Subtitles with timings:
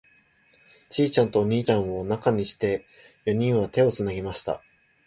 [0.89, 2.87] ちいちゃんとお兄ちゃんを中にして、
[3.25, 4.63] 四人は手をつなぎました。